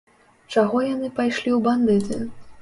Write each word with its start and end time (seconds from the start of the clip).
Чаго 0.53 0.81
яны 0.85 1.09
пайшлі 1.19 1.53
ў 1.59 1.61
бандыты? 1.69 2.19